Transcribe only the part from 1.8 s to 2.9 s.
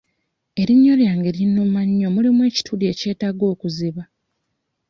nnyo mulimu ekituli